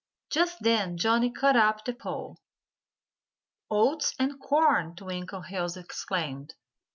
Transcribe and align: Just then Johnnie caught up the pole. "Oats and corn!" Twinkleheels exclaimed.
Just 0.31 0.63
then 0.63 0.97
Johnnie 0.97 1.29
caught 1.29 1.55
up 1.55 1.85
the 1.85 1.93
pole. 1.93 2.39
"Oats 3.69 4.15
and 4.17 4.39
corn!" 4.41 4.95
Twinkleheels 4.95 5.77
exclaimed. 5.77 6.55